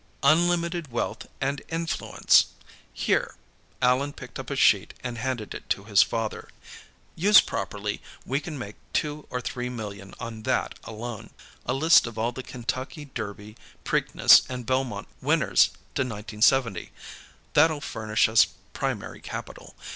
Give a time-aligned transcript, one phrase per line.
[0.23, 2.47] "Unlimited wealth and influence.
[2.91, 3.35] Here."
[3.83, 6.49] Allan picked up a sheet and handed it to his father.
[7.15, 11.29] "Used properly, we can make two or three million on that, alone.
[11.67, 16.91] A list of all the Kentucky Derby, Preakness, and Belmont winners to 1970.
[17.53, 19.75] That'll furnish us primary capital.